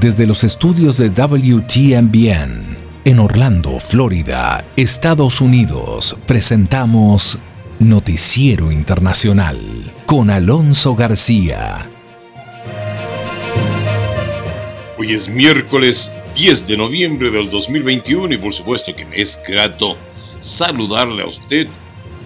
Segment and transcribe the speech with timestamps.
[0.00, 7.40] Desde los estudios de WTMBN en Orlando, Florida, Estados Unidos, presentamos
[7.80, 9.58] Noticiero Internacional
[10.06, 11.90] con Alonso García.
[14.98, 19.98] Hoy es miércoles 10 de noviembre del 2021 y por supuesto que me es grato
[20.38, 21.66] saludarle a usted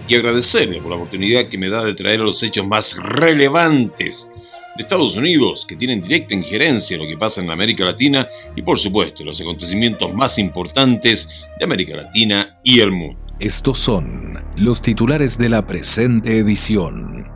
[0.07, 4.32] y agradecerle por la oportunidad que me da de traer los hechos más relevantes
[4.75, 8.61] de Estados Unidos que tienen directa injerencia en lo que pasa en América Latina y
[8.61, 13.19] por supuesto los acontecimientos más importantes de América Latina y el mundo.
[13.39, 17.29] Estos son los titulares de la presente edición.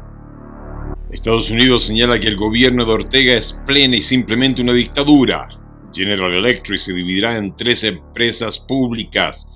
[1.11, 5.47] Estados Unidos señala que el gobierno de Ortega es plena y simplemente una dictadura.
[5.93, 9.49] General Electric se dividirá en tres empresas públicas.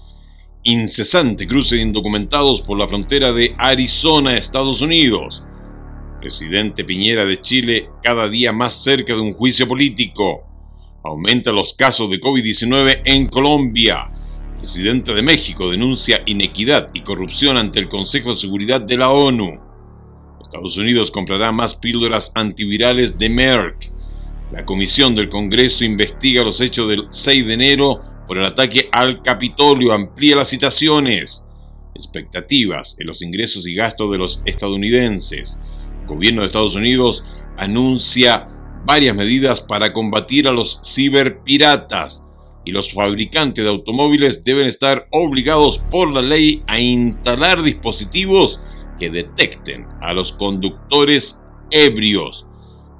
[0.63, 5.43] Incesante cruce de indocumentados por la frontera de Arizona, Estados Unidos.
[6.21, 10.43] Presidente Piñera de Chile cada día más cerca de un juicio político.
[11.03, 14.13] Aumenta los casos de COVID-19 en Colombia.
[14.59, 19.59] Presidente de México denuncia inequidad y corrupción ante el Consejo de Seguridad de la ONU.
[20.43, 23.91] Estados Unidos comprará más píldoras antivirales de Merck.
[24.51, 29.23] La comisión del Congreso investiga los hechos del 6 de enero por el ataque al
[29.23, 29.91] Capitolio.
[29.91, 31.47] Amplía las citaciones.
[31.95, 35.59] Expectativas en los ingresos y gastos de los estadounidenses
[36.11, 38.49] gobierno de Estados Unidos anuncia
[38.85, 42.27] varias medidas para combatir a los ciberpiratas
[42.65, 48.63] y los fabricantes de automóviles deben estar obligados por la ley a instalar dispositivos
[48.99, 52.45] que detecten a los conductores ebrios.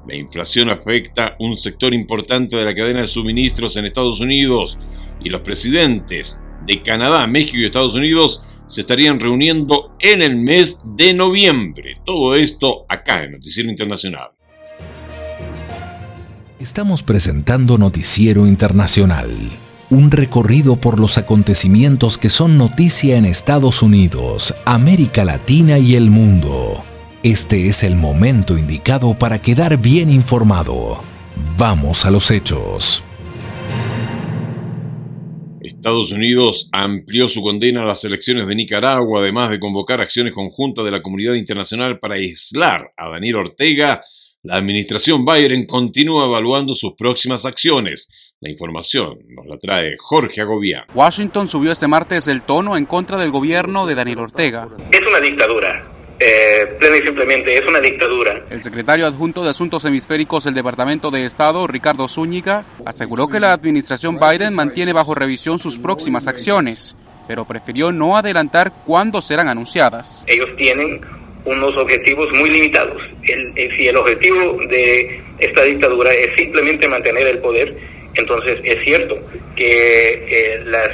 [0.07, 4.79] La inflación afecta un sector importante de la cadena de suministros en Estados Unidos
[5.23, 10.79] y los presidentes de Canadá, México y Estados Unidos se estarían reuniendo en el mes
[10.85, 11.95] de noviembre.
[12.05, 14.29] Todo esto acá en Noticiero Internacional.
[16.57, 19.31] Estamos presentando Noticiero Internacional,
[19.89, 26.09] un recorrido por los acontecimientos que son noticia en Estados Unidos, América Latina y el
[26.09, 26.81] mundo.
[27.23, 31.01] Este es el momento indicado para quedar bien informado.
[31.57, 33.03] Vamos a los hechos.
[35.71, 40.85] Estados Unidos amplió su condena a las elecciones de Nicaragua, además de convocar acciones conjuntas
[40.85, 44.03] de la comunidad internacional para aislar a Daniel Ortega.
[44.43, 48.33] La administración Biden continúa evaluando sus próximas acciones.
[48.41, 50.85] La información nos la trae Jorge Agobián.
[50.93, 54.67] Washington subió este martes el tono en contra del gobierno de Daniel Ortega.
[54.91, 58.45] Es una dictadura eh, plena y simplemente es una dictadura.
[58.51, 63.53] El secretario adjunto de Asuntos Hemisféricos del Departamento de Estado, Ricardo Zúñiga, aseguró que la
[63.53, 66.95] administración Biden mantiene bajo revisión sus próximas acciones,
[67.27, 70.23] pero prefirió no adelantar cuándo serán anunciadas.
[70.27, 71.01] Ellos tienen
[71.43, 73.01] unos objetivos muy limitados.
[73.23, 77.75] El, si el objetivo de esta dictadura es simplemente mantener el poder,
[78.13, 79.17] entonces es cierto
[79.55, 80.89] que eh, las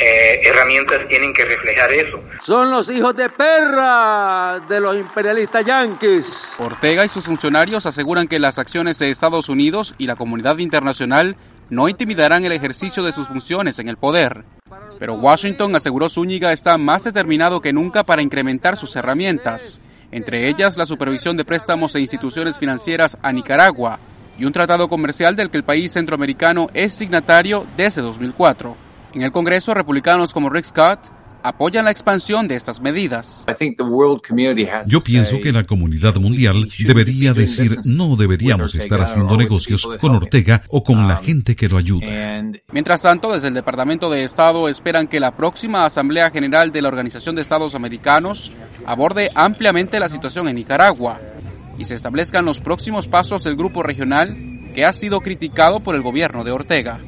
[0.00, 2.20] eh, herramientas tienen que reflejar eso.
[2.40, 6.54] Son los hijos de perra de los imperialistas yanquis.
[6.58, 11.36] Ortega y sus funcionarios aseguran que las acciones de Estados Unidos y la comunidad internacional
[11.68, 14.44] no intimidarán el ejercicio de sus funciones en el poder.
[15.00, 19.80] Pero Washington aseguró Zúñiga está más determinado que nunca para incrementar sus herramientas,
[20.12, 23.98] entre ellas la supervisión de préstamos e instituciones financieras a Nicaragua
[24.38, 28.87] y un tratado comercial del que el país centroamericano es signatario desde 2004.
[29.14, 31.00] En el Congreso, republicanos como Rick Scott
[31.42, 33.46] apoyan la expansión de estas medidas.
[34.86, 40.62] Yo pienso que la comunidad mundial debería decir no deberíamos estar haciendo negocios con Ortega
[40.68, 42.06] o con la um, gente que lo ayuda.
[42.72, 46.88] Mientras tanto, desde el Departamento de Estado esperan que la próxima Asamblea General de la
[46.88, 48.52] Organización de Estados Americanos
[48.84, 51.20] aborde ampliamente la situación en Nicaragua
[51.78, 54.36] y se establezcan los próximos pasos del grupo regional
[54.74, 57.00] que ha sido criticado por el gobierno de Ortega.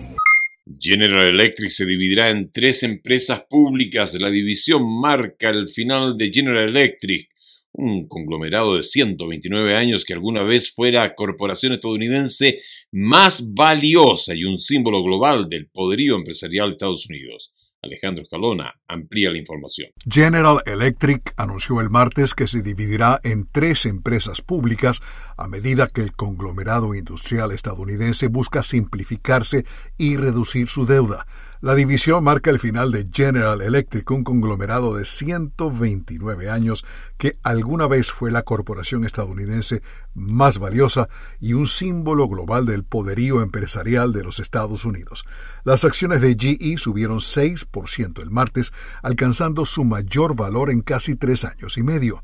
[0.78, 4.14] General Electric se dividirá en tres empresas públicas.
[4.20, 7.28] La división marca el final de General Electric,
[7.72, 12.58] un conglomerado de 129 años que alguna vez fuera corporación estadounidense
[12.92, 17.54] más valiosa y un símbolo global del poderío empresarial de Estados Unidos.
[17.82, 19.90] Alejandro Escalona amplía la información.
[20.08, 25.00] General Electric anunció el martes que se dividirá en tres empresas públicas
[25.36, 29.64] a medida que el conglomerado industrial estadounidense busca simplificarse
[29.96, 31.26] y reducir su deuda.
[31.62, 36.86] La división marca el final de General Electric, un conglomerado de 129 años
[37.18, 39.82] que alguna vez fue la corporación estadounidense
[40.14, 45.26] más valiosa y un símbolo global del poderío empresarial de los Estados Unidos.
[45.62, 48.72] Las acciones de GE subieron 6% el martes,
[49.02, 52.22] alcanzando su mayor valor en casi tres años y medio.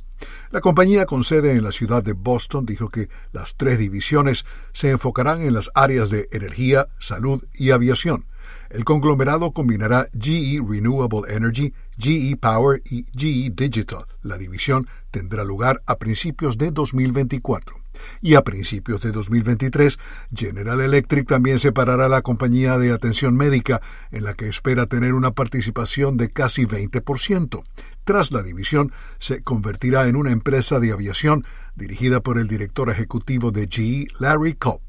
[0.50, 4.88] La compañía con sede en la ciudad de Boston dijo que las tres divisiones se
[4.88, 8.24] enfocarán en las áreas de energía, salud y aviación.
[8.70, 14.06] El conglomerado combinará GE Renewable Energy, GE Power y GE Digital.
[14.22, 17.76] La división tendrá lugar a principios de 2024.
[18.20, 19.98] Y a principios de 2023,
[20.34, 23.80] General Electric también separará la compañía de atención médica,
[24.10, 27.64] en la que espera tener una participación de casi 20%.
[28.04, 33.50] Tras la división, se convertirá en una empresa de aviación dirigida por el director ejecutivo
[33.50, 34.85] de GE, Larry Kopp.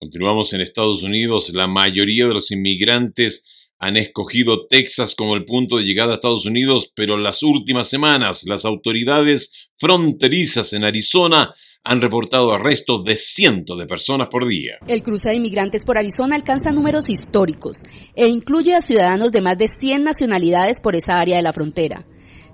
[0.00, 1.52] Continuamos en Estados Unidos.
[1.54, 3.46] La mayoría de los inmigrantes
[3.80, 8.44] han escogido Texas como el punto de llegada a Estados Unidos, pero las últimas semanas
[8.46, 11.52] las autoridades fronterizas en Arizona
[11.82, 14.76] han reportado arrestos de cientos de personas por día.
[14.86, 17.82] El cruce de inmigrantes por Arizona alcanza números históricos
[18.14, 22.06] e incluye a ciudadanos de más de 100 nacionalidades por esa área de la frontera.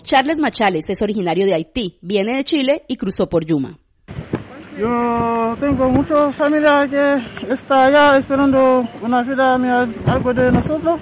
[0.02, 3.83] Charles Machales es originario de Haití, viene de Chile y cruzó por Yuma.
[4.78, 11.00] Yo tengo mucha familia que está allá esperando una vida algo de nosotros.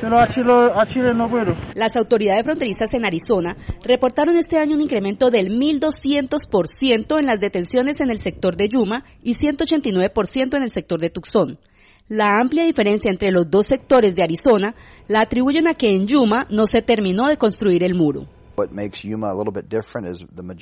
[0.00, 1.56] Pero a Chile, a Chile no puedo.
[1.74, 8.00] Las autoridades fronterizas en Arizona reportaron este año un incremento del 1.200% en las detenciones
[8.00, 11.58] en el sector de Yuma y 189% en el sector de Tucson.
[12.06, 14.74] La amplia diferencia entre los dos sectores de Arizona
[15.08, 18.28] la atribuyen a que en Yuma no se terminó de construir el muro.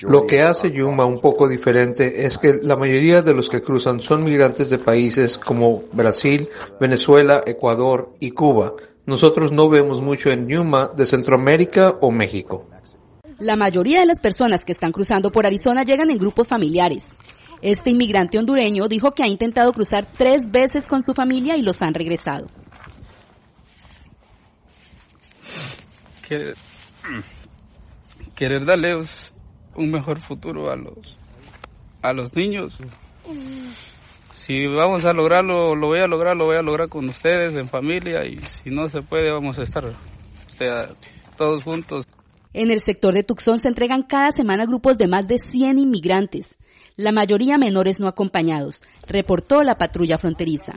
[0.08, 4.00] Lo que hace Yuma un poco diferente es que la mayoría de los que cruzan
[4.00, 6.48] son migrantes de países como Brasil,
[6.80, 8.74] Venezuela, Ecuador y Cuba.
[9.06, 12.66] Nosotros no vemos mucho en Yuma de Centroamérica o México.
[13.38, 17.06] La mayoría de las personas que están cruzando por Arizona llegan en grupos familiares.
[17.62, 21.82] Este inmigrante hondureño dijo que ha intentado cruzar tres veces con su familia y los
[21.82, 22.46] han regresado
[28.36, 29.32] querer darles
[29.74, 31.16] un mejor futuro a los,
[32.02, 32.78] a los niños.
[34.32, 37.68] Si vamos a lograrlo, lo voy a lograr, lo voy a lograr con ustedes en
[37.68, 39.92] familia y si no se puede vamos a estar
[41.36, 42.06] todos juntos.
[42.52, 46.56] En el sector de Tucson se entregan cada semana grupos de más de 100 inmigrantes,
[46.96, 50.74] la mayoría menores no acompañados, reportó la patrulla fronteriza.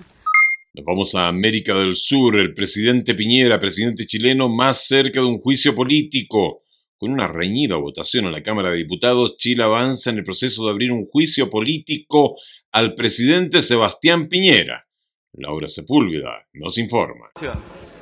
[0.74, 2.38] Nos vamos a América del Sur.
[2.38, 6.62] El presidente Piñera, presidente chileno, más cerca de un juicio político.
[7.00, 10.72] Con una reñida votación en la Cámara de Diputados, Chile avanza en el proceso de
[10.72, 12.36] abrir un juicio político
[12.74, 14.86] al presidente Sebastián Piñera.
[15.31, 17.31] Laura Sepúlveda nos informa.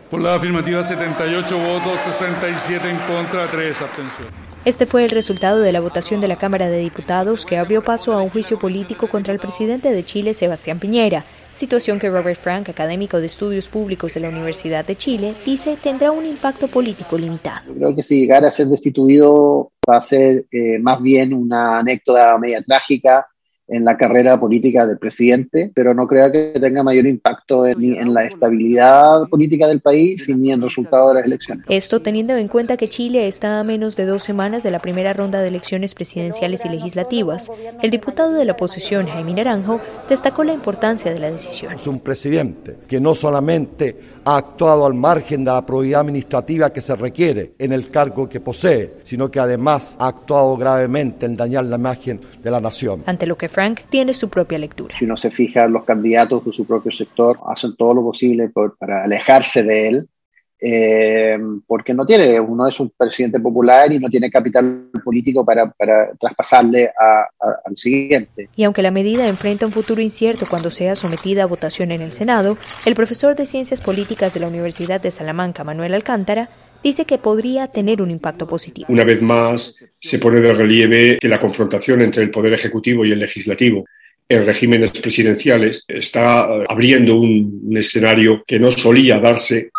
[0.10, 4.34] Por la afirmativa 78 votos, 67 en contra, 3 abstenciones.
[4.64, 8.14] Este fue el resultado de la votación de la Cámara de Diputados que abrió paso
[8.14, 12.70] a un juicio político contra el presidente de Chile, Sebastián Piñera, situación que Robert Frank,
[12.70, 17.74] académico de estudios públicos de la Universidad de Chile, dice tendrá un impacto político limitado.
[17.74, 22.38] Creo que si llegara a ser destituido va a ser eh, más bien una anécdota
[22.38, 23.26] media trágica
[23.68, 28.14] en la carrera política del presidente, pero no creo que tenga mayor impacto ni en
[28.14, 31.66] la estabilidad política del país ni en el resultado de las elecciones.
[31.70, 35.14] Esto teniendo en cuenta que Chile está a menos de dos semanas de la primera
[35.14, 37.52] ronda de elecciones presidenciales y legislativas.
[37.82, 41.74] El diputado de la oposición, Jaime Naranjo, destacó la importancia de la decisión.
[41.74, 43.96] Es un presidente que no solamente
[44.28, 48.42] ha actuado al margen de la probidad administrativa que se requiere en el cargo que
[48.42, 53.04] posee, sino que además ha actuado gravemente en dañar la imagen de la nación.
[53.06, 54.94] Ante lo que Frank tiene su propia lectura.
[55.00, 59.06] Si uno se fija, los candidatos de su propio sector hacen todo lo posible para
[59.06, 60.10] alejarse de él
[60.60, 61.38] eh,
[61.68, 65.74] porque no tiene, uno es un presidente popular y no tiene capital político para,
[66.20, 66.92] traspasarle
[67.66, 68.50] al siguiente.
[68.56, 72.12] Y aunque la medida enfrenta un futuro incierto cuando sea sometida a votación en el
[72.12, 76.50] Senado, el profesor de Ciencias Políticas de la Universidad de Salamanca, Manuel Alcántara,
[76.84, 78.88] dice que podría tener un impacto positivo.
[78.90, 83.12] Una vez más, se pone de relieve que la confrontación entre el Poder Ejecutivo y
[83.12, 83.86] el Legislativo
[84.30, 89.72] en regímenes presidenciales está abriendo un escenario que no solía darse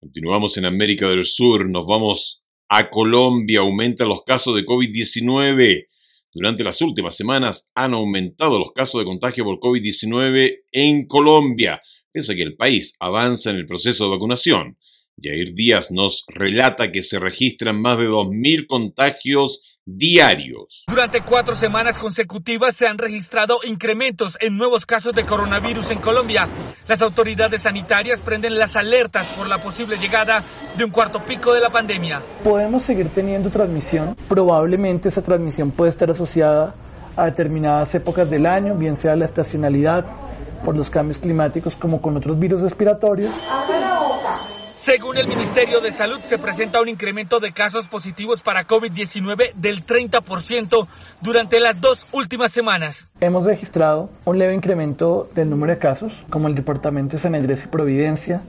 [0.00, 5.86] Continuamos en América del Sur, nos vamos a Colombia, aumentan los casos de COVID-19.
[6.32, 11.80] Durante las últimas semanas han aumentado los casos de contagio por COVID-19 en Colombia,
[12.16, 14.78] Piensa que el país avanza en el proceso de vacunación.
[15.22, 20.84] Jair Díaz nos relata que se registran más de 2.000 contagios diarios.
[20.88, 26.48] Durante cuatro semanas consecutivas se han registrado incrementos en nuevos casos de coronavirus en Colombia.
[26.86, 30.44] Las autoridades sanitarias prenden las alertas por la posible llegada
[30.76, 32.22] de un cuarto pico de la pandemia.
[32.42, 34.16] Podemos seguir teniendo transmisión.
[34.28, 36.74] Probablemente esa transmisión puede estar asociada
[37.16, 40.04] a determinadas épocas del año, bien sea la estacionalidad,
[40.64, 43.32] por los cambios climáticos como con otros virus respiratorios.
[44.86, 49.84] Según el Ministerio de Salud, se presenta un incremento de casos positivos para COVID-19 del
[49.84, 50.86] 30%
[51.20, 53.10] durante las dos últimas semanas.
[53.20, 57.64] Hemos registrado un leve incremento del número de casos, como el departamento de San Andrés
[57.64, 58.42] y Providencia,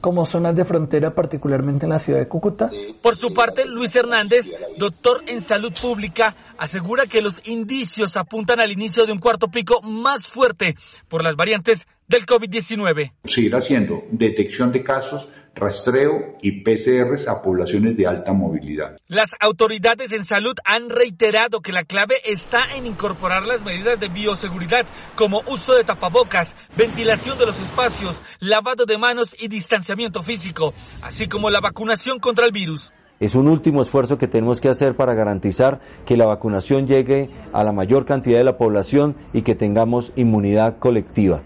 [0.00, 2.70] como zonas de frontera, particularmente en la ciudad de Cúcuta.
[3.02, 4.46] Por su parte, Luis Hernández,
[4.78, 9.82] doctor en salud pública, asegura que los indicios apuntan al inicio de un cuarto pico
[9.82, 10.76] más fuerte
[11.08, 13.12] por las variantes del COVID-19.
[13.24, 18.96] Seguirá siendo detección de casos, rastreo y PCRs a poblaciones de alta movilidad.
[19.06, 24.08] Las autoridades en salud han reiterado que la clave está en incorporar las medidas de
[24.08, 30.74] bioseguridad como uso de tapabocas, ventilación de los espacios, lavado de manos y distanciamiento físico,
[31.02, 32.90] así como la vacunación contra el virus.
[33.20, 37.62] Es un último esfuerzo que tenemos que hacer para garantizar que la vacunación llegue a
[37.62, 41.42] la mayor cantidad de la población y que tengamos inmunidad colectiva.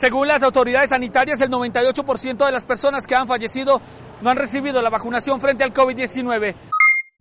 [0.00, 3.82] Según las autoridades sanitarias, el 98% de las personas que han fallecido
[4.22, 6.54] no han recibido la vacunación frente al COVID-19.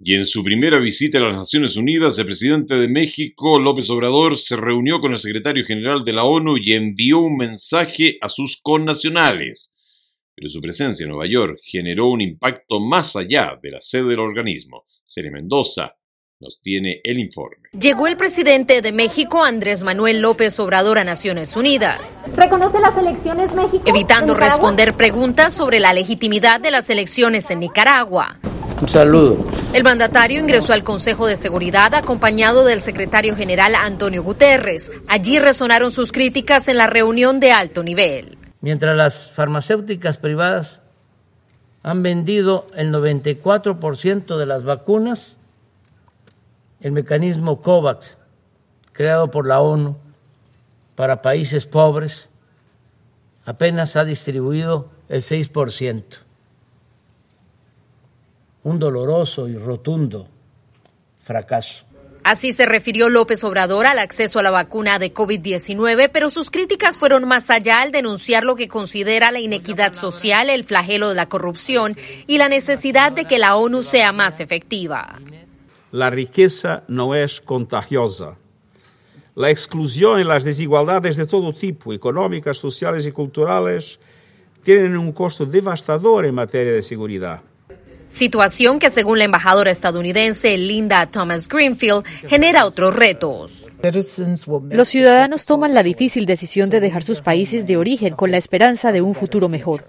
[0.02, 4.38] Y en su primera visita a las Naciones Unidas, el presidente de México, López Obrador,
[4.38, 8.62] se reunió con el secretario general de la ONU y envió un mensaje a sus
[8.62, 9.76] connacionales.
[10.34, 14.20] Pero su presencia en Nueva York generó un impacto más allá de la sede del
[14.20, 14.86] organismo.
[15.04, 15.99] Sere Mendoza
[16.40, 17.58] nos tiene el informe.
[17.78, 22.18] Llegó el presidente de México, Andrés Manuel López Obrador, a Naciones Unidas.
[22.34, 23.84] ¿Reconoce las elecciones México?
[23.86, 28.40] Evitando responder preguntas sobre la legitimidad de las elecciones en Nicaragua.
[28.82, 29.46] Un saludo.
[29.74, 34.90] El mandatario ingresó al Consejo de Seguridad acompañado del secretario general Antonio Guterres.
[35.10, 38.38] Allí resonaron sus críticas en la reunión de alto nivel.
[38.62, 40.84] Mientras las farmacéuticas privadas
[41.84, 45.39] han vendido el 94% de las vacunas,
[46.82, 48.18] el mecanismo COVAX,
[48.94, 49.98] creado por la ONU
[50.96, 52.30] para países pobres,
[53.46, 56.04] apenas ha distribuido el 6%.
[58.64, 60.28] Un doloroso y rotundo
[61.24, 61.86] fracaso.
[62.24, 66.98] Así se refirió López Obrador al acceso a la vacuna de COVID-19, pero sus críticas
[66.98, 71.28] fueron más allá al denunciar lo que considera la inequidad social, el flagelo de la
[71.28, 71.96] corrupción
[72.28, 75.18] y la necesidad de que la ONU sea más efectiva.
[75.92, 78.36] La riqueza no es contagiosa.
[79.36, 84.00] La exclusión y las desigualdades de todo tipo, económicas, sociales y culturales,
[84.62, 87.42] tienen un costo devastador en materia de seguridad.
[88.08, 93.70] Situación que, según la embajadora estadounidense Linda Thomas Greenfield, genera otros retos.
[94.72, 98.92] Los ciudadanos toman la difícil decisión de dejar sus países de origen con la esperanza
[98.92, 99.86] de un futuro mejor.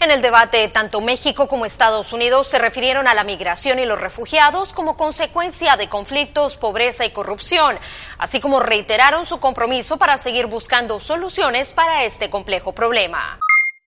[0.00, 4.00] En el debate, tanto México como Estados Unidos se refirieron a la migración y los
[4.00, 7.78] refugiados como consecuencia de conflictos, pobreza y corrupción,
[8.18, 13.38] así como reiteraron su compromiso para seguir buscando soluciones para este complejo problema.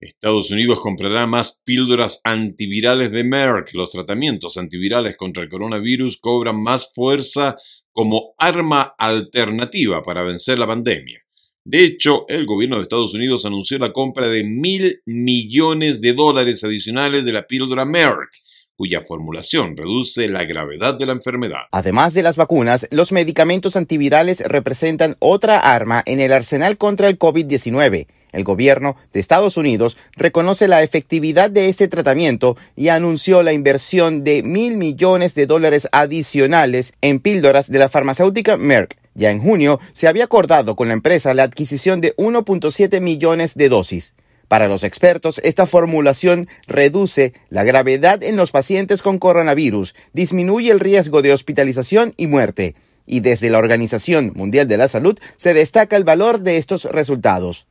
[0.00, 3.72] Estados Unidos comprará más píldoras antivirales de Merck.
[3.72, 7.56] Los tratamientos antivirales contra el coronavirus cobran más fuerza
[7.92, 11.25] como arma alternativa para vencer la pandemia.
[11.66, 16.62] De hecho, el gobierno de Estados Unidos anunció la compra de mil millones de dólares
[16.62, 18.30] adicionales de la píldora Merck,
[18.76, 21.62] cuya formulación reduce la gravedad de la enfermedad.
[21.72, 27.18] Además de las vacunas, los medicamentos antivirales representan otra arma en el arsenal contra el
[27.18, 28.06] COVID-19.
[28.30, 34.22] El gobierno de Estados Unidos reconoce la efectividad de este tratamiento y anunció la inversión
[34.22, 38.96] de mil millones de dólares adicionales en píldoras de la farmacéutica Merck.
[39.16, 43.70] Ya en junio se había acordado con la empresa la adquisición de 1.7 millones de
[43.70, 44.14] dosis.
[44.46, 50.80] Para los expertos, esta formulación reduce la gravedad en los pacientes con coronavirus, disminuye el
[50.80, 52.76] riesgo de hospitalización y muerte.
[53.06, 57.66] Y desde la Organización Mundial de la Salud se destaca el valor de estos resultados.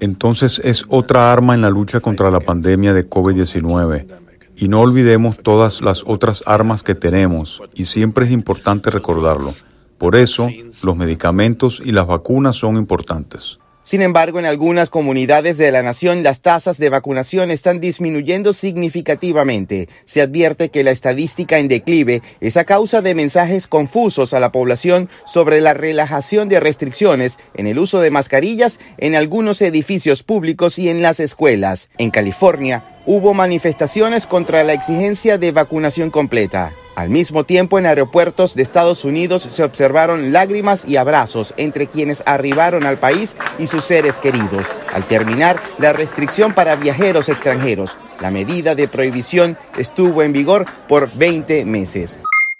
[0.00, 4.27] Entonces es otra arma en la lucha contra la pandemia de COVID-19.
[4.60, 9.50] Y no olvidemos todas las otras armas que tenemos, y siempre es importante recordarlo.
[9.98, 10.48] Por eso,
[10.82, 13.60] los medicamentos y las vacunas son importantes.
[13.88, 19.88] Sin embargo, en algunas comunidades de la nación las tasas de vacunación están disminuyendo significativamente.
[20.04, 24.52] Se advierte que la estadística en declive es a causa de mensajes confusos a la
[24.52, 30.78] población sobre la relajación de restricciones en el uso de mascarillas en algunos edificios públicos
[30.78, 31.88] y en las escuelas.
[31.96, 36.74] En California, hubo manifestaciones contra la exigencia de vacunación completa.
[36.98, 42.24] Al mismo tiempo, en aeropuertos de Estados Unidos se observaron lágrimas y abrazos entre quienes
[42.26, 44.66] arribaron al país y sus seres queridos.
[44.92, 51.16] Al terminar la restricción para viajeros extranjeros, la medida de prohibición estuvo en vigor por
[51.16, 52.18] 20 meses.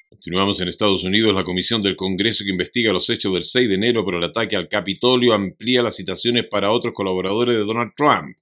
[0.08, 1.34] Continuamos en Estados Unidos.
[1.34, 4.54] La comisión del Congreso que investiga los hechos del 6 de enero por el ataque
[4.54, 8.36] al Capitolio amplía las citaciones para otros colaboradores de Donald Trump.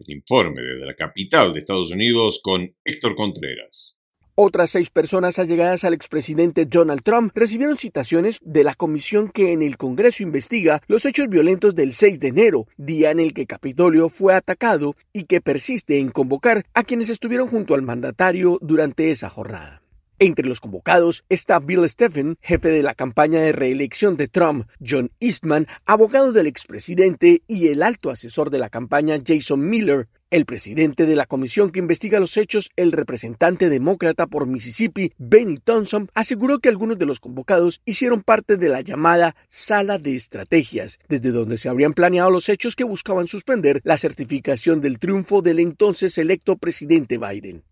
[0.00, 3.99] El informe desde la capital de Estados Unidos con Héctor Contreras.
[4.42, 9.60] Otras seis personas allegadas al expresidente Donald Trump recibieron citaciones de la comisión que en
[9.60, 14.08] el Congreso investiga los hechos violentos del 6 de enero, día en el que Capitolio
[14.08, 19.28] fue atacado y que persiste en convocar a quienes estuvieron junto al mandatario durante esa
[19.28, 19.82] jornada.
[20.18, 25.10] Entre los convocados está Bill Stephen, jefe de la campaña de reelección de Trump, John
[25.20, 31.06] Eastman, abogado del expresidente y el alto asesor de la campaña Jason Miller, el presidente
[31.06, 36.60] de la comisión que investiga los hechos, el representante demócrata por Mississippi, Benny Thompson, aseguró
[36.60, 41.58] que algunos de los convocados hicieron parte de la llamada sala de estrategias, desde donde
[41.58, 46.56] se habrían planeado los hechos que buscaban suspender la certificación del triunfo del entonces electo
[46.56, 47.64] presidente Biden.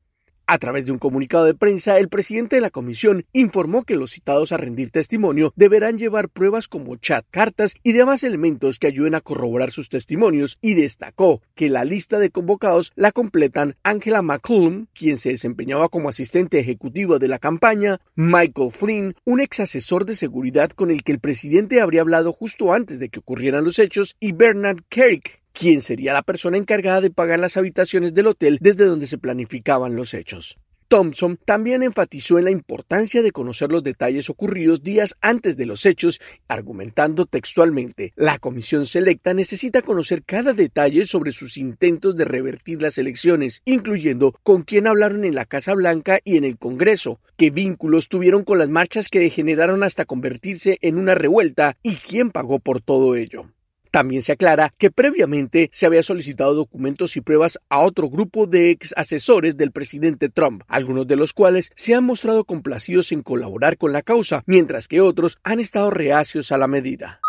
[0.50, 4.12] A través de un comunicado de prensa, el presidente de la comisión informó que los
[4.12, 9.14] citados a rendir testimonio deberán llevar pruebas como chat, cartas y demás elementos que ayuden
[9.14, 14.86] a corroborar sus testimonios y destacó que la lista de convocados la completan Angela McCollum,
[14.94, 20.14] quien se desempeñaba como asistente ejecutivo de la campaña, Michael Flynn, un ex asesor de
[20.14, 24.16] seguridad con el que el presidente habría hablado justo antes de que ocurrieran los hechos,
[24.18, 28.84] y Bernard Kerrick, quién sería la persona encargada de pagar las habitaciones del hotel desde
[28.84, 30.58] donde se planificaban los hechos.
[30.88, 35.84] Thompson también enfatizó en la importancia de conocer los detalles ocurridos días antes de los
[35.84, 42.80] hechos, argumentando textualmente, la comisión selecta necesita conocer cada detalle sobre sus intentos de revertir
[42.80, 47.50] las elecciones, incluyendo con quién hablaron en la Casa Blanca y en el Congreso, qué
[47.50, 52.60] vínculos tuvieron con las marchas que degeneraron hasta convertirse en una revuelta y quién pagó
[52.60, 53.50] por todo ello.
[53.90, 58.70] También se aclara que previamente se había solicitado documentos y pruebas a otro grupo de
[58.70, 63.78] ex asesores del presidente Trump, algunos de los cuales se han mostrado complacidos en colaborar
[63.78, 67.20] con la causa, mientras que otros han estado reacios a la medida.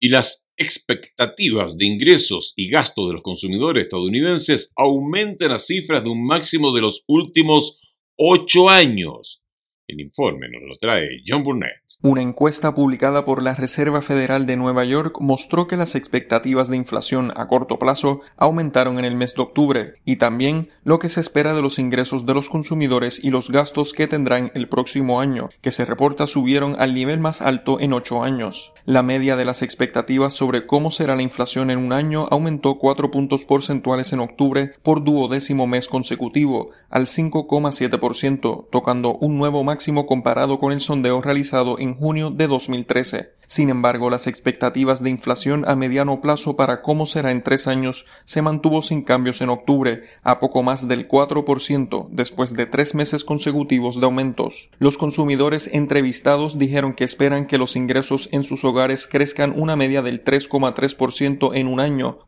[0.00, 6.10] Y las expectativas de ingresos y gastos de los consumidores estadounidenses aumentan a cifras de
[6.10, 9.44] un máximo de los últimos ocho años.
[9.86, 11.87] El informe nos lo trae John Burnett.
[12.00, 16.76] Una encuesta publicada por la Reserva Federal de Nueva York mostró que las expectativas de
[16.76, 21.20] inflación a corto plazo aumentaron en el mes de octubre y también lo que se
[21.20, 25.48] espera de los ingresos de los consumidores y los gastos que tendrán el próximo año,
[25.60, 28.72] que se reporta subieron al nivel más alto en ocho años.
[28.84, 33.10] La media de las expectativas sobre cómo será la inflación en un año aumentó cuatro
[33.10, 40.60] puntos porcentuales en octubre por duodécimo mes consecutivo, al 5,7%, tocando un nuevo máximo comparado
[40.60, 43.37] con el sondeo realizado en junio de 2013.
[43.48, 48.04] Sin embargo, las expectativas de inflación a mediano plazo para cómo será en tres años
[48.24, 53.24] se mantuvo sin cambios en octubre, a poco más del 4%, después de tres meses
[53.24, 54.68] consecutivos de aumentos.
[54.78, 60.02] Los consumidores entrevistados dijeron que esperan que los ingresos en sus hogares crezcan una media
[60.02, 62.18] del 3,3% en un año,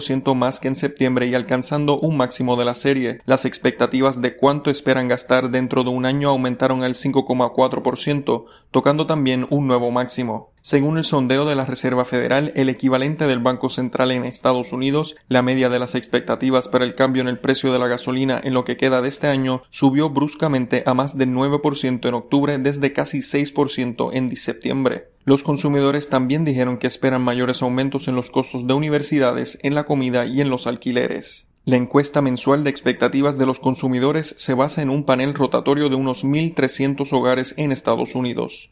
[0.00, 3.20] ciento más que en septiembre y alcanzando un máximo de la serie.
[3.26, 9.46] Las expectativas de cuánto esperan gastar dentro de un año aumentaron al 5,4%, tocando también
[9.50, 10.37] un nuevo máximo.
[10.60, 15.16] Según el sondeo de la Reserva Federal, el equivalente del Banco Central en Estados Unidos,
[15.28, 18.52] la media de las expectativas para el cambio en el precio de la gasolina en
[18.52, 22.92] lo que queda de este año subió bruscamente a más del 9% en octubre desde
[22.92, 25.08] casi 6% en septiembre.
[25.24, 29.84] Los consumidores también dijeron que esperan mayores aumentos en los costos de universidades, en la
[29.84, 31.46] comida y en los alquileres.
[31.68, 35.96] La encuesta mensual de expectativas de los consumidores se basa en un panel rotatorio de
[35.96, 38.70] unos 1.300 hogares en Estados Unidos.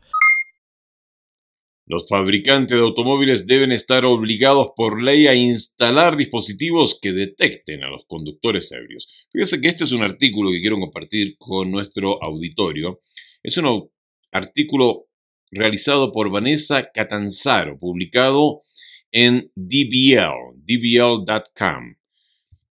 [1.89, 7.89] Los fabricantes de automóviles deben estar obligados por ley a instalar dispositivos que detecten a
[7.89, 9.27] los conductores ebrios.
[9.31, 13.01] Fíjense que este es un artículo que quiero compartir con nuestro auditorio.
[13.41, 13.89] Es un
[14.33, 15.07] artículo
[15.53, 18.61] realizado por Vanessa Catanzaro, publicado
[19.13, 21.95] en DBL, dbl.com.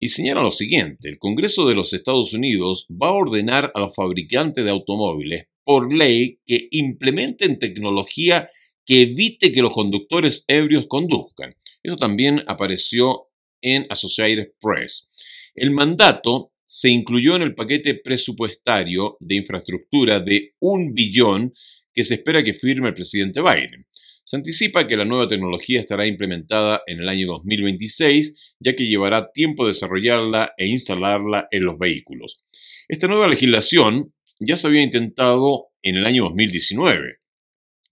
[0.01, 3.95] Y señala lo siguiente, el Congreso de los Estados Unidos va a ordenar a los
[3.95, 8.47] fabricantes de automóviles por ley que implementen tecnología
[8.87, 11.55] que evite que los conductores ebrios conduzcan.
[11.83, 13.29] Eso también apareció
[13.61, 15.09] en Associated Press.
[15.55, 21.53] El mandato se incluyó en el paquete presupuestario de infraestructura de un billón
[21.93, 23.87] que se espera que firme el presidente Biden.
[24.25, 29.31] Se anticipa que la nueva tecnología estará implementada en el año 2026, ya que llevará
[29.33, 32.43] tiempo desarrollarla e instalarla en los vehículos.
[32.89, 37.24] Esta nueva legislación ya se había intentado en el año 2019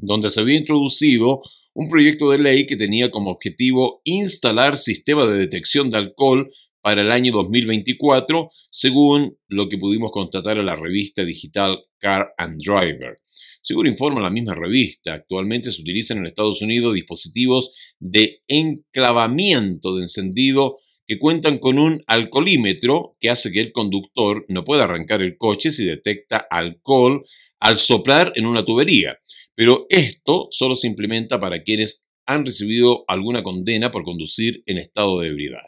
[0.03, 1.41] donde se había introducido
[1.75, 6.49] un proyecto de ley que tenía como objetivo instalar sistemas de detección de alcohol
[6.83, 12.61] para el año 2024, según lo que pudimos constatar en la revista digital Car and
[12.61, 13.21] Driver.
[13.63, 20.03] Según informa la misma revista, actualmente se utilizan en Estados Unidos dispositivos de enclavamiento de
[20.03, 25.37] encendido que cuentan con un alcoholímetro que hace que el conductor no pueda arrancar el
[25.37, 27.23] coche si detecta alcohol
[27.61, 29.19] al soplar en una tubería.
[29.55, 35.21] Pero esto solo se implementa para quienes han recibido alguna condena por conducir en estado
[35.21, 35.63] de ebriedad.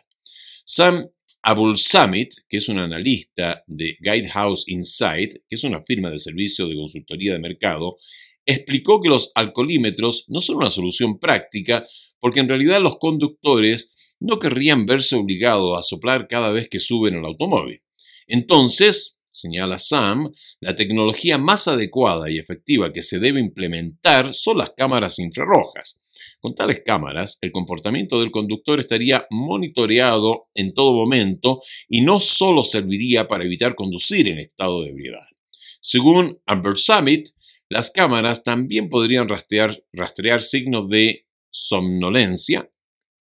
[0.64, 1.08] Sam
[1.42, 6.66] Abul Summit, que es un analista de Guidehouse Insight, que es una firma de servicio
[6.66, 7.96] de consultoría de mercado,
[8.46, 11.86] explicó que los alcoholímetros no son una solución práctica
[12.18, 17.16] porque en realidad los conductores no querrían verse obligados a soplar cada vez que suben
[17.16, 17.82] al automóvil.
[18.26, 24.70] Entonces, señala Sam, la tecnología más adecuada y efectiva que se debe implementar son las
[24.70, 26.00] cámaras infrarrojas.
[26.40, 32.62] Con tales cámaras, el comportamiento del conductor estaría monitoreado en todo momento y no solo
[32.64, 35.26] serviría para evitar conducir en estado de ebriedad.
[35.80, 37.30] Según Amber Summit,
[37.68, 42.70] las cámaras también podrían rastrear, signos de somnolencia,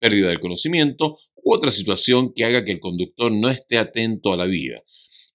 [0.00, 4.36] pérdida del conocimiento u otra situación que haga que el conductor no esté atento a
[4.36, 4.82] la vida,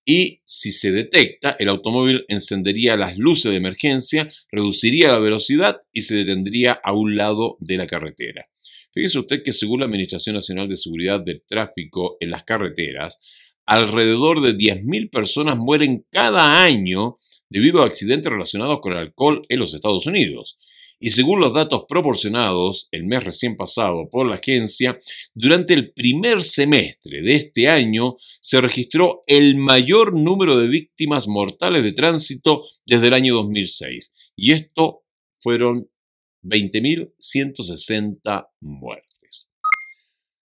[0.06, 6.04] y si se detecta, el automóvil encendería las luces de emergencia, reduciría la velocidad y
[6.04, 8.48] se detendría a un lado de la carretera.
[8.94, 13.20] Fíjese usted que según la Administración Nacional de Seguridad del Tráfico en las carreteras,
[13.66, 17.18] alrededor de 10.000 personas mueren cada año
[17.50, 20.60] debido a accidentes relacionados con el alcohol en los Estados Unidos.
[21.00, 24.98] Y según los datos proporcionados el mes recién pasado por la agencia,
[25.34, 31.84] durante el primer semestre de este año se registró el mayor número de víctimas mortales
[31.84, 34.14] de tránsito desde el año 2006.
[34.38, 35.04] Y esto
[35.40, 35.90] fueron
[36.44, 39.50] 20.160 muertes.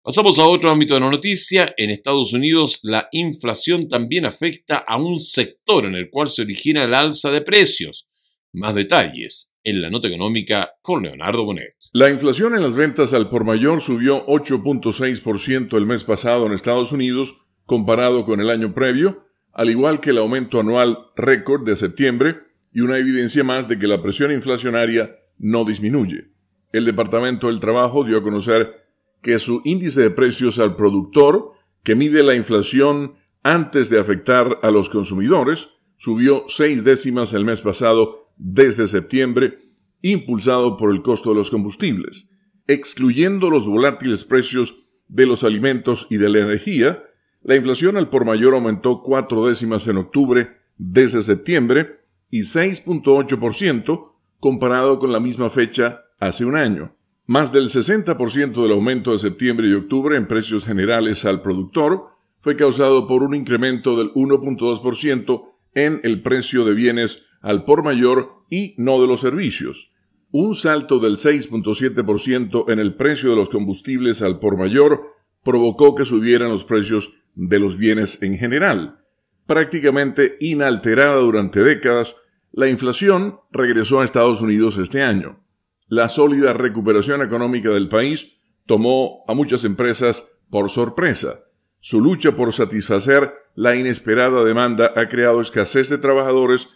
[0.02, 1.76] Pasamos a otro ámbito de la noticia.
[1.78, 6.84] En Estados Unidos la inflación también afecta a un sector en el cual se origina
[6.84, 8.09] el alza de precios.
[8.52, 11.76] Más detalles en la nota económica con Leonardo Bonet.
[11.94, 16.92] La inflación en las ventas al por mayor subió 8.6% el mes pasado en Estados
[16.92, 22.38] Unidos comparado con el año previo, al igual que el aumento anual récord de septiembre
[22.74, 26.32] y una evidencia más de que la presión inflacionaria no disminuye.
[26.72, 28.84] El Departamento del Trabajo dio a conocer
[29.22, 31.52] que su índice de precios al productor,
[31.84, 37.62] que mide la inflación antes de afectar a los consumidores, subió seis décimas el mes
[37.62, 39.60] pasado desde septiembre,
[40.02, 42.32] impulsado por el costo de los combustibles,
[42.66, 44.76] excluyendo los volátiles precios
[45.08, 47.04] de los alimentos y de la energía,
[47.44, 52.00] la inflación al por mayor aumentó cuatro décimas en octubre desde septiembre
[52.30, 56.96] y 6.8% comparado con la misma fecha hace un año.
[57.26, 62.08] Más del 60% del aumento de septiembre y octubre en precios generales al productor
[62.42, 65.44] fue causado por un incremento del 1.2%
[65.76, 69.92] en el precio de bienes al por mayor y no de los servicios.
[70.32, 76.06] Un salto del 6.7% en el precio de los combustibles al por mayor provocó que
[76.06, 79.00] subieran los precios de los bienes en general.
[79.48, 82.16] Prácticamente inalterada durante décadas,
[82.52, 85.44] la inflación regresó a Estados Unidos este año.
[85.88, 91.46] La sólida recuperación económica del país tomó a muchas empresas por sorpresa.
[91.80, 96.70] Su lucha por satisfacer la inesperada demanda ha creado escasez de trabajadores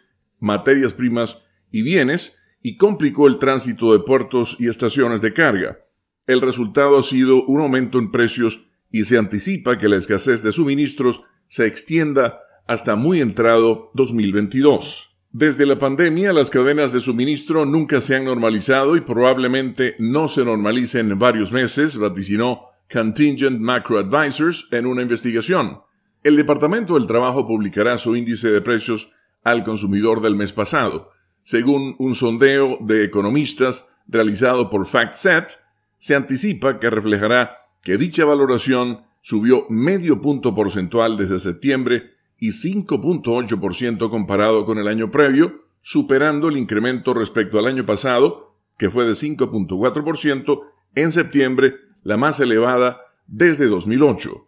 [0.44, 1.40] materias primas
[1.72, 5.80] y bienes y complicó el tránsito de puertos y estaciones de carga.
[6.28, 10.52] El resultado ha sido un aumento en precios y se anticipa que la escasez de
[10.52, 15.10] suministros se extienda hasta muy entrado 2022.
[15.32, 20.46] Desde la pandemia, las cadenas de suministro nunca se han normalizado y probablemente no se
[20.46, 25.80] normalicen en varios meses, vaticinó Contingent Macro Advisors en una investigación.
[26.24, 29.12] El Departamento del Trabajo publicará su índice de precios
[29.44, 31.12] al consumidor del mes pasado.
[31.44, 35.60] Según un sondeo de economistas realizado por FactSet,
[35.98, 44.10] se anticipa que reflejará que dicha valoración subió medio punto porcentual desde septiembre y 5.8%
[44.10, 49.14] comparado con el año previo, superando el incremento respecto al año pasado, que fue de
[49.14, 50.62] 5.4%
[50.96, 54.48] en septiembre, la más elevada desde 2008.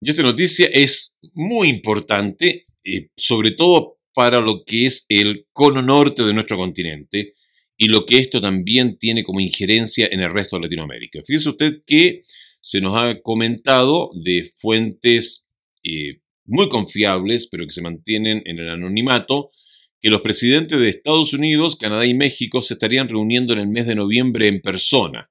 [0.00, 5.82] Y esta noticia es muy importante, eh, sobre todo para lo que es el cono
[5.82, 7.34] norte de nuestro continente
[7.76, 11.20] y lo que esto también tiene como injerencia en el resto de Latinoamérica.
[11.26, 12.22] Fíjese usted que
[12.60, 15.46] se nos ha comentado de fuentes
[15.82, 19.50] eh, muy confiables, pero que se mantienen en el anonimato,
[20.00, 23.86] que los presidentes de Estados Unidos, Canadá y México se estarían reuniendo en el mes
[23.86, 25.30] de noviembre en persona.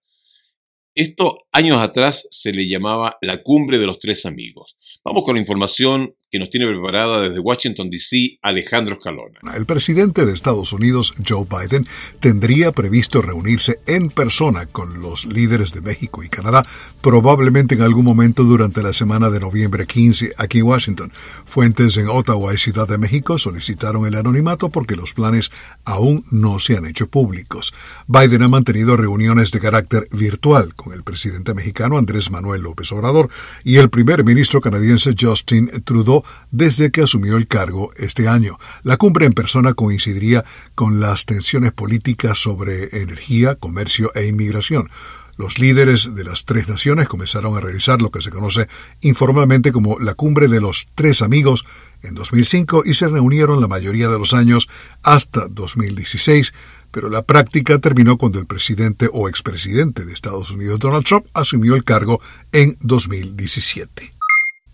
[0.95, 4.77] Esto años atrás se le llamaba la cumbre de los tres amigos.
[5.03, 8.39] Vamos con la información que nos tiene preparada desde Washington, D.C.
[8.41, 9.39] Alejandro Escalona.
[9.55, 11.87] El presidente de Estados Unidos, Joe Biden,
[12.19, 16.65] tendría previsto reunirse en persona con los líderes de México y Canadá,
[17.01, 21.13] probablemente en algún momento durante la semana de noviembre 15 aquí en Washington.
[21.45, 25.51] Fuentes en Ottawa y Ciudad de México solicitaron el anonimato porque los planes
[25.85, 27.75] aún no se han hecho públicos.
[28.07, 33.29] Biden ha mantenido reuniones de carácter virtual con el presidente mexicano Andrés Manuel López Obrador
[33.63, 38.59] y el primer ministro canadiense Justin Trudeau desde que asumió el cargo este año.
[38.83, 44.89] La cumbre en persona coincidiría con las tensiones políticas sobre energía, comercio e inmigración.
[45.35, 48.67] Los líderes de las tres naciones comenzaron a realizar lo que se conoce
[49.01, 51.65] informalmente como la cumbre de los tres amigos
[52.03, 54.69] en 2005 y se reunieron la mayoría de los años
[55.01, 56.53] hasta 2016,
[56.91, 61.73] pero la práctica terminó cuando el presidente o expresidente de Estados Unidos Donald Trump asumió
[61.73, 64.12] el cargo en 2017.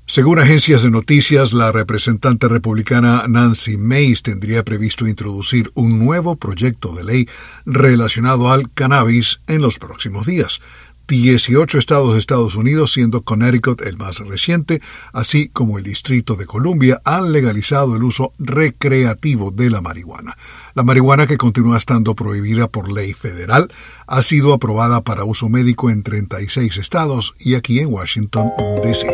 [0.10, 6.96] Según agencias de noticias, la representante republicana Nancy Mace tendría previsto introducir un nuevo proyecto
[6.96, 7.30] de ley
[7.68, 10.62] relacionado al cannabis en los próximos días.
[11.08, 14.82] 18 estados de Estados Unidos, siendo Connecticut el más reciente,
[15.14, 20.36] así como el Distrito de Columbia, han legalizado el uso recreativo de la marihuana.
[20.74, 23.72] La marihuana, que continúa estando prohibida por ley federal,
[24.08, 28.50] ha sido aprobada para uso médico en 36 estados y aquí en Washington,
[28.84, 29.08] D.C.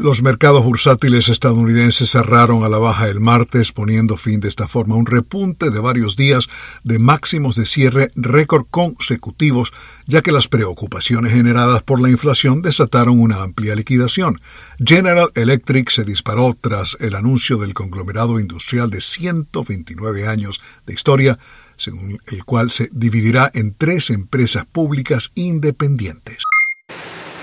[0.00, 4.94] Los mercados bursátiles estadounidenses cerraron a la baja el martes, poniendo fin de esta forma
[4.94, 6.48] un repunte de varios días
[6.84, 9.74] de máximos de cierre récord consecutivos,
[10.06, 14.40] ya que las preocupaciones generadas por la inflación desataron una amplia liquidación.
[14.78, 21.38] General Electric se disparó tras el anuncio del conglomerado industrial de 129 años de historia,
[21.76, 26.38] según el cual se dividirá en tres empresas públicas independientes.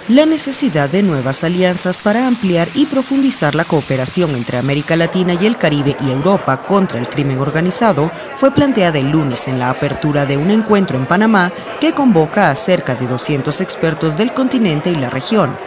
[0.09, 5.45] La necesidad de nuevas alianzas para ampliar y profundizar la cooperación entre América Latina y
[5.45, 10.25] el Caribe y Europa contra el crimen organizado fue planteada el lunes en la apertura
[10.25, 14.95] de un encuentro en Panamá que convoca a cerca de 200 expertos del continente y
[14.95, 15.57] la región.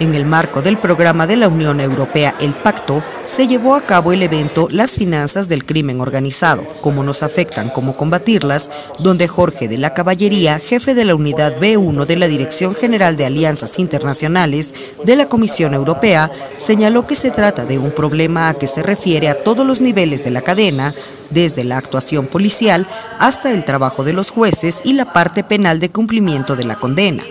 [0.00, 4.14] En el marco del programa de la Unión Europea El Pacto, se llevó a cabo
[4.14, 9.76] el evento Las finanzas del crimen organizado, cómo nos afectan, cómo combatirlas, donde Jorge de
[9.76, 14.72] la Caballería, jefe de la unidad B1 de la Dirección General de Alianzas Internacionales
[15.04, 19.28] de la Comisión Europea, señaló que se trata de un problema a que se refiere
[19.28, 20.94] a todos los niveles de la cadena,
[21.28, 22.86] desde la actuación policial
[23.18, 27.22] hasta el trabajo de los jueces y la parte penal de cumplimiento de la condena.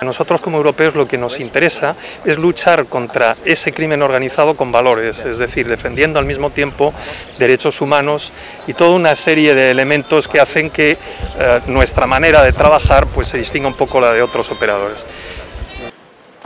[0.00, 4.72] A nosotros como europeos lo que nos interesa es luchar contra ese crimen organizado con
[4.72, 6.94] valores, es decir, defendiendo al mismo tiempo
[7.38, 8.32] derechos humanos
[8.66, 13.28] y toda una serie de elementos que hacen que eh, nuestra manera de trabajar pues,
[13.28, 15.04] se distinga un poco la de otros operadores.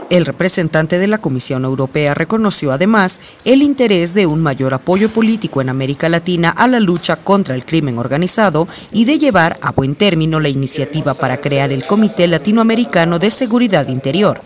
[0.09, 5.61] El representante de la Comisión Europea reconoció además el interés de un mayor apoyo político
[5.61, 9.95] en América Latina a la lucha contra el crimen organizado y de llevar a buen
[9.95, 14.41] término la iniciativa para crear el Comité Latinoamericano de Seguridad Interior.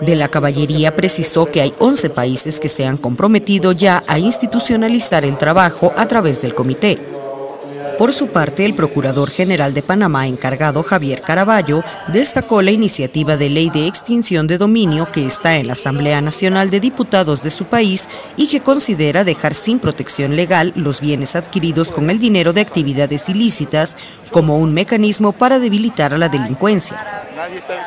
[0.00, 5.24] De la Caballería precisó que hay 11 países que se han comprometido ya a institucionalizar
[5.24, 6.98] el trabajo a través del comité.
[7.98, 13.48] Por su parte, el Procurador General de Panamá encargado Javier Caraballo destacó la iniciativa de
[13.48, 17.66] ley de extinción de dominio que está en la Asamblea Nacional de Diputados de su
[17.66, 22.60] país y que considera dejar sin protección legal los bienes adquiridos con el dinero de
[22.60, 23.96] actividades ilícitas
[24.30, 27.24] como un mecanismo para debilitar a la delincuencia.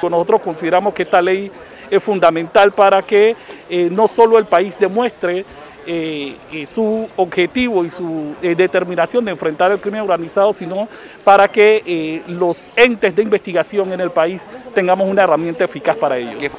[0.02, 1.52] Nosotros consideramos que esta ley
[1.90, 3.36] es fundamental para que
[3.70, 5.46] eh, no solo el país demuestre
[5.88, 10.88] eh, su objetivo y su eh, determinación de enfrentar el crimen organizado, sino
[11.24, 14.46] para que eh, los entes de investigación en el país
[14.76, 16.52] tengamos una herramienta eficaz para ello.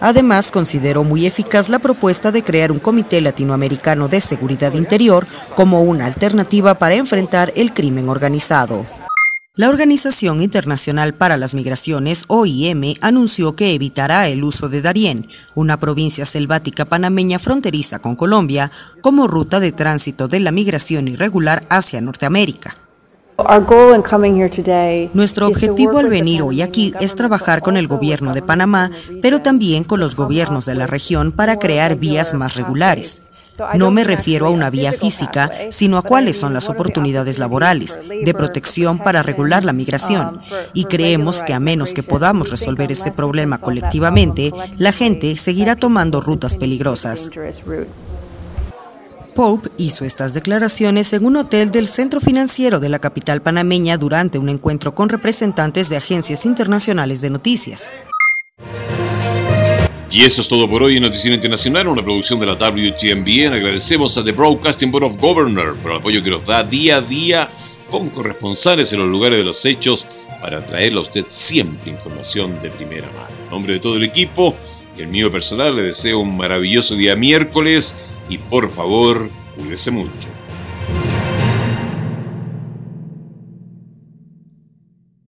[0.00, 5.82] Además, consideró muy eficaz la propuesta de crear un Comité Latinoamericano de Seguridad Interior como
[5.82, 8.86] una alternativa para enfrentar el crimen organizado.
[9.56, 15.80] La Organización Internacional para las Migraciones, OIM, anunció que evitará el uso de Darién, una
[15.80, 18.70] provincia selvática panameña fronteriza con Colombia,
[19.02, 22.76] como ruta de tránsito de la migración irregular hacia Norteamérica.
[25.14, 29.82] Nuestro objetivo al venir hoy aquí es trabajar con el gobierno de Panamá, pero también
[29.82, 33.30] con los gobiernos de la región para crear vías más regulares.
[33.74, 38.34] No me refiero a una vía física, sino a cuáles son las oportunidades laborales, de
[38.34, 40.40] protección para regular la migración.
[40.74, 46.20] Y creemos que a menos que podamos resolver ese problema colectivamente, la gente seguirá tomando
[46.20, 47.30] rutas peligrosas.
[49.34, 54.38] Pope hizo estas declaraciones en un hotel del centro financiero de la capital panameña durante
[54.38, 57.90] un encuentro con representantes de agencias internacionales de noticias.
[60.12, 63.54] Y eso es todo por hoy en Noticiero Internacional, una producción de la WTMBN.
[63.54, 67.00] Agradecemos a The Broadcasting Board of Governors por el apoyo que nos da día a
[67.00, 67.48] día
[67.88, 70.08] con corresponsales en los lugares de los hechos
[70.40, 73.28] para traerle a usted siempre información de primera mano.
[73.44, 74.56] En nombre de todo el equipo
[74.98, 77.96] y el mío personal le deseo un maravilloso día miércoles
[78.28, 80.39] y por favor, cuídese mucho.